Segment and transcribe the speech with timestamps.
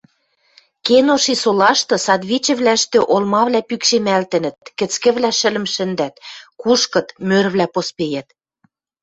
[0.85, 6.15] Кеноши солашты садвичӹвлӓштӹ олмавлӓ пӱкшемӓлтӹнӹт, кӹцкӹвлӓ шӹлым шӹндӓт,
[6.61, 8.27] кушкыт, мӧрвлӓ поспеят.